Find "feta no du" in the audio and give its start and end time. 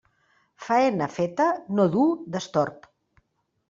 1.19-2.09